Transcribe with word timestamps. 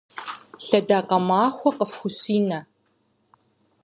Лъэдакъэ 0.65 1.17
махуэ 1.27 1.71
къыфхущинэ! 1.77 2.59